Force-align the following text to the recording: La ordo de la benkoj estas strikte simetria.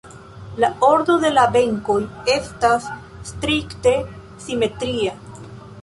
La 0.63 0.69
ordo 0.87 1.17
de 1.25 1.29
la 1.33 1.43
benkoj 1.57 1.99
estas 2.37 2.89
strikte 3.33 3.97
simetria. 4.49 5.19